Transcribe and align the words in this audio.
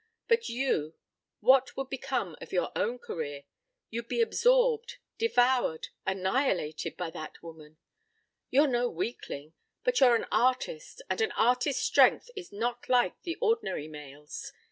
But 0.27 0.49
you 0.49 0.95
what 1.41 1.77
would 1.77 1.91
become 1.91 2.35
of 2.41 2.51
your 2.51 2.71
own 2.75 2.97
career? 2.97 3.43
You'd 3.91 4.07
be 4.07 4.19
absorbed, 4.23 4.97
devoured, 5.19 5.89
annihilated 6.07 6.97
by 6.97 7.11
that 7.11 7.43
woman. 7.43 7.77
You're 8.49 8.65
no 8.65 8.89
weakling, 8.89 9.53
but 9.83 9.99
you're 9.99 10.15
an 10.15 10.25
artist 10.31 11.03
and 11.07 11.21
an 11.21 11.31
artist's 11.33 11.83
strength 11.85 12.31
is 12.35 12.51
not 12.51 12.89
like 12.89 13.21
the 13.21 13.35
ordinary 13.41 13.87
male's. 13.87 14.51